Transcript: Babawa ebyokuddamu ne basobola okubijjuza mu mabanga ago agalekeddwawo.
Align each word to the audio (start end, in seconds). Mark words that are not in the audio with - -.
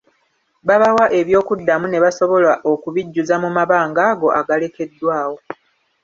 Babawa 0.67 1.05
ebyokuddamu 1.19 1.85
ne 1.89 1.99
basobola 2.05 2.51
okubijjuza 2.71 3.35
mu 3.43 3.49
mabanga 3.57 4.01
ago 4.11 4.27
agalekeddwawo. 4.39 5.37